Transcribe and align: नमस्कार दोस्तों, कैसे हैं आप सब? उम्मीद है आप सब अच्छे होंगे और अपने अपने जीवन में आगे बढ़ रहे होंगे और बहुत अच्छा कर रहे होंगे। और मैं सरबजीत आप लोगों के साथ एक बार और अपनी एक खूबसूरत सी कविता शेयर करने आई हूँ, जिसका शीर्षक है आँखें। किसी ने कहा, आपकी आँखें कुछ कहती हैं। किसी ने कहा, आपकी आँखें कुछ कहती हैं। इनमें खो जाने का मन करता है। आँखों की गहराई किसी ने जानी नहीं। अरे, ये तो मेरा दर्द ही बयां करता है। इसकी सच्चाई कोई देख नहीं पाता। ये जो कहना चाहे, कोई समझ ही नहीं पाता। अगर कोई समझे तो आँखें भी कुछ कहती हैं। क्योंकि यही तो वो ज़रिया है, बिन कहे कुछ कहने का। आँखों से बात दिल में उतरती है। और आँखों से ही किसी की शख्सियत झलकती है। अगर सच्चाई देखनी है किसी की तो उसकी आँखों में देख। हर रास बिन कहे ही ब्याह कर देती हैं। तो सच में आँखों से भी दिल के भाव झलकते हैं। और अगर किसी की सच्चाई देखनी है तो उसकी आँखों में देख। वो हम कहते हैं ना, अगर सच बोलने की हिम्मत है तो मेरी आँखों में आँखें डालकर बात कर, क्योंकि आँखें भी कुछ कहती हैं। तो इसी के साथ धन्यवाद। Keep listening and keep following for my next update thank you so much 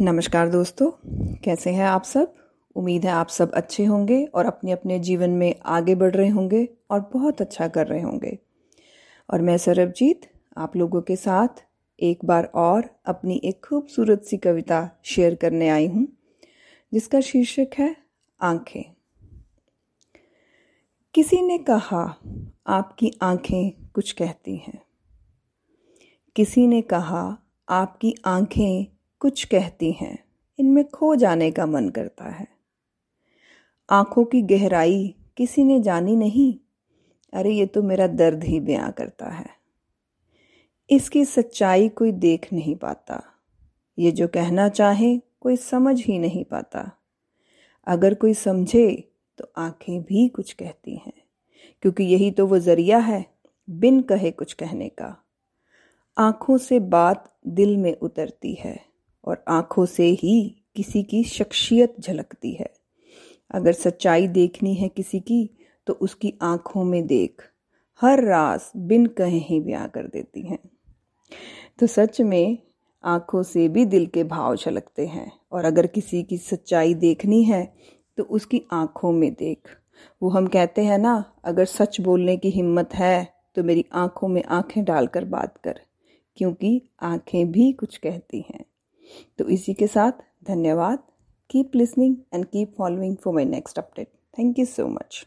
नमस्कार 0.00 0.48
दोस्तों, 0.48 0.90
कैसे 1.36 1.70
हैं 1.70 1.84
आप 1.84 2.02
सब? 2.02 2.34
उम्मीद 2.76 3.04
है 3.04 3.10
आप 3.10 3.28
सब 3.28 3.52
अच्छे 3.52 3.84
होंगे 3.84 4.24
और 4.24 4.46
अपने 4.46 4.72
अपने 4.72 4.98
जीवन 4.98 5.30
में 5.30 5.54
आगे 5.64 5.94
बढ़ 5.94 6.14
रहे 6.14 6.28
होंगे 6.28 6.68
और 6.90 7.10
बहुत 7.12 7.40
अच्छा 7.40 7.68
कर 7.68 7.86
रहे 7.86 8.02
होंगे। 8.02 8.38
और 9.30 9.42
मैं 9.42 9.58
सरबजीत 9.58 10.20
आप 10.56 10.76
लोगों 10.76 11.02
के 11.02 11.16
साथ 11.16 11.48
एक 12.00 12.24
बार 12.24 12.44
और 12.44 13.00
अपनी 13.06 13.40
एक 13.44 13.64
खूबसूरत 13.64 14.22
सी 14.22 14.36
कविता 14.36 14.90
शेयर 15.02 15.34
करने 15.34 15.68
आई 15.68 15.86
हूँ, 15.86 16.08
जिसका 16.92 17.20
शीर्षक 17.20 17.68
है 17.78 17.96
आँखें। 18.40 18.94
किसी 21.14 21.42
ने 21.42 21.58
कहा, 21.58 22.16
आपकी 22.66 23.12
आँखें 23.22 23.86
कुछ 23.94 24.12
कहती 24.12 24.56
हैं। 24.56 24.82
किसी 26.36 26.66
ने 26.66 26.82
कहा, 26.82 27.38
आपकी 27.68 28.14
आँखें 28.24 28.86
कुछ 29.22 29.44
कहती 29.44 29.92
हैं। 29.92 30.24
इनमें 30.58 30.88
खो 30.88 31.16
जाने 31.16 31.50
का 31.50 31.66
मन 31.66 31.88
करता 31.88 32.24
है। 32.24 32.46
आँखों 33.90 34.24
की 34.24 34.42
गहराई 34.42 35.14
किसी 35.36 35.64
ने 35.64 35.80
जानी 35.80 36.16
नहीं। 36.16 36.58
अरे, 37.32 37.50
ये 37.50 37.66
तो 37.66 37.82
मेरा 37.82 38.06
दर्द 38.06 38.44
ही 38.44 38.60
बयां 38.60 38.92
करता 38.92 39.26
है। 39.26 39.46
इसकी 40.90 41.24
सच्चाई 41.24 41.88
कोई 41.88 42.12
देख 42.12 42.52
नहीं 42.52 42.76
पाता। 42.76 43.22
ये 43.98 44.12
जो 44.12 44.28
कहना 44.28 44.68
चाहे, 44.68 45.18
कोई 45.40 45.56
समझ 45.56 46.04
ही 46.04 46.18
नहीं 46.18 46.44
पाता। 46.44 46.92
अगर 47.86 48.14
कोई 48.14 48.34
समझे 48.34 49.12
तो 49.38 49.52
आँखें 49.56 50.02
भी 50.02 50.28
कुछ 50.28 50.52
कहती 50.52 50.96
हैं। 50.96 51.22
क्योंकि 51.82 52.04
यही 52.04 52.30
तो 52.30 52.46
वो 52.46 52.58
ज़रिया 52.58 52.98
है, 52.98 53.26
बिन 53.70 54.00
कहे 54.00 54.30
कुछ 54.30 54.52
कहने 54.52 54.88
का। 54.88 55.24
आँखों 56.18 56.58
से 56.58 56.80
बात 56.80 57.36
दिल 57.46 57.76
में 57.76 57.96
उतरती 57.96 58.54
है। 58.54 58.91
और 59.24 59.44
आँखों 59.48 59.84
से 59.86 60.08
ही 60.12 60.54
किसी 60.76 61.02
की 61.02 61.22
शख्सियत 61.24 61.94
झलकती 62.00 62.52
है। 62.52 62.70
अगर 63.50 63.72
सच्चाई 63.72 64.26
देखनी 64.28 64.74
है 64.74 64.88
किसी 64.88 65.20
की 65.20 65.48
तो 65.86 65.92
उसकी 65.92 66.32
आँखों 66.42 66.84
में 66.84 67.06
देख। 67.06 67.42
हर 68.00 68.22
रास 68.24 68.70
बिन 68.76 69.06
कहे 69.08 69.38
ही 69.38 69.60
ब्याह 69.60 69.86
कर 69.86 70.06
देती 70.06 70.42
हैं। 70.42 70.58
तो 71.78 71.86
सच 71.86 72.20
में 72.20 72.58
आँखों 73.04 73.42
से 73.42 73.68
भी 73.68 73.84
दिल 73.84 74.06
के 74.06 74.24
भाव 74.24 74.56
झलकते 74.56 75.06
हैं। 75.06 75.30
और 75.52 75.64
अगर 75.64 75.86
किसी 75.86 76.22
की 76.22 76.36
सच्चाई 76.38 76.94
देखनी 76.94 77.42
है 77.44 77.64
तो 78.18 78.22
उसकी 78.22 78.62
आँखों 78.72 79.12
में 79.12 79.32
देख। 79.32 79.76
वो 80.22 80.28
हम 80.28 80.46
कहते 80.46 80.84
हैं 80.84 80.98
ना, 80.98 81.24
अगर 81.44 81.64
सच 81.64 82.00
बोलने 82.00 82.36
की 82.36 82.50
हिम्मत 82.50 82.94
है 82.94 83.28
तो 83.56 83.62
मेरी 83.64 83.84
आँखों 83.92 84.28
में 84.28 84.42
आँखें 84.44 84.82
डालकर 84.84 85.24
बात 85.24 85.56
कर, 85.56 85.80
क्योंकि 86.36 86.80
आँखें 87.02 87.50
भी 87.52 87.72
कुछ 87.72 87.96
कहती 87.96 88.44
हैं। 88.48 88.64
तो 89.38 89.48
इसी 89.48 89.74
के 89.74 89.86
साथ 89.86 90.22
धन्यवाद। 90.44 90.98
Keep 91.50 91.76
listening 91.76 92.16
and 92.34 92.44
keep 92.44 92.74
following 92.78 93.16
for 93.16 93.34
my 93.34 93.44
next 93.44 93.78
update 93.78 94.08
thank 94.38 94.58
you 94.58 94.64
so 94.64 94.86
much 94.88 95.26